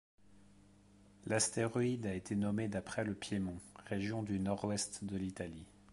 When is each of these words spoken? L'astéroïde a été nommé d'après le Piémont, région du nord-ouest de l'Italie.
L'astéroïde 1.27 2.07
a 2.07 2.15
été 2.15 2.35
nommé 2.35 2.67
d'après 2.67 3.03
le 3.03 3.13
Piémont, 3.13 3.59
région 3.85 4.23
du 4.23 4.39
nord-ouest 4.39 5.03
de 5.05 5.15
l'Italie. 5.15 5.67